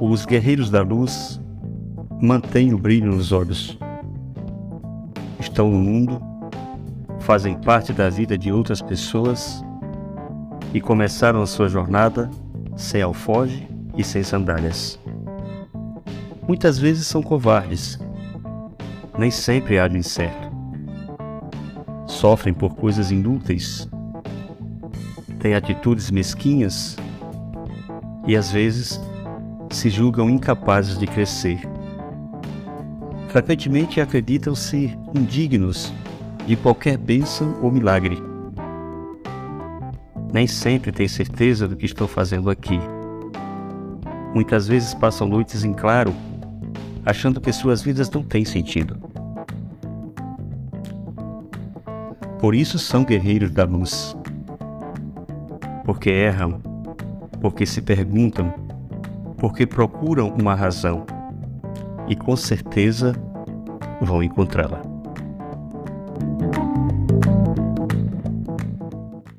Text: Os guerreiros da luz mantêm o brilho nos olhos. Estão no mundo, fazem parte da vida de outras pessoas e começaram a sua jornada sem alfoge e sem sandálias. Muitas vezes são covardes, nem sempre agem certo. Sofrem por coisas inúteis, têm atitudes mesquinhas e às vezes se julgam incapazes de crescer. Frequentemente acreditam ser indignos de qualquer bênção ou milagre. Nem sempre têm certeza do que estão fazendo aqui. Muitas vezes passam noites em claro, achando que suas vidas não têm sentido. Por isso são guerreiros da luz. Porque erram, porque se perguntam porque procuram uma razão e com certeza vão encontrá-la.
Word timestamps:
Os 0.00 0.24
guerreiros 0.24 0.70
da 0.70 0.80
luz 0.80 1.40
mantêm 2.22 2.72
o 2.72 2.78
brilho 2.78 3.10
nos 3.10 3.32
olhos. 3.32 3.76
Estão 5.40 5.68
no 5.68 5.78
mundo, 5.78 6.22
fazem 7.18 7.56
parte 7.56 7.92
da 7.92 8.08
vida 8.08 8.38
de 8.38 8.52
outras 8.52 8.80
pessoas 8.80 9.60
e 10.72 10.80
começaram 10.80 11.42
a 11.42 11.46
sua 11.46 11.68
jornada 11.68 12.30
sem 12.76 13.02
alfoge 13.02 13.68
e 13.96 14.04
sem 14.04 14.22
sandálias. 14.22 15.00
Muitas 16.46 16.78
vezes 16.78 17.08
são 17.08 17.20
covardes, 17.20 17.98
nem 19.18 19.32
sempre 19.32 19.80
agem 19.80 20.02
certo. 20.02 20.48
Sofrem 22.06 22.54
por 22.54 22.76
coisas 22.76 23.10
inúteis, 23.10 23.88
têm 25.40 25.54
atitudes 25.54 26.08
mesquinhas 26.08 26.96
e 28.28 28.36
às 28.36 28.52
vezes 28.52 29.07
se 29.70 29.90
julgam 29.90 30.30
incapazes 30.30 30.98
de 30.98 31.06
crescer. 31.06 31.60
Frequentemente 33.28 34.00
acreditam 34.00 34.54
ser 34.54 34.96
indignos 35.14 35.92
de 36.46 36.56
qualquer 36.56 36.96
bênção 36.96 37.58
ou 37.62 37.70
milagre. 37.70 38.18
Nem 40.32 40.46
sempre 40.46 40.90
têm 40.90 41.06
certeza 41.06 41.68
do 41.68 41.76
que 41.76 41.86
estão 41.86 42.08
fazendo 42.08 42.50
aqui. 42.50 42.78
Muitas 44.34 44.66
vezes 44.68 44.94
passam 44.94 45.28
noites 45.28 45.64
em 45.64 45.72
claro, 45.72 46.14
achando 47.04 47.40
que 47.40 47.52
suas 47.52 47.82
vidas 47.82 48.10
não 48.10 48.22
têm 48.22 48.44
sentido. 48.44 48.96
Por 52.38 52.54
isso 52.54 52.78
são 52.78 53.04
guerreiros 53.04 53.50
da 53.50 53.64
luz. 53.64 54.16
Porque 55.84 56.10
erram, 56.10 56.60
porque 57.40 57.66
se 57.66 57.82
perguntam 57.82 58.67
porque 59.38 59.66
procuram 59.66 60.28
uma 60.38 60.54
razão 60.54 61.06
e 62.08 62.16
com 62.16 62.36
certeza 62.36 63.12
vão 64.00 64.22
encontrá-la. 64.22 64.87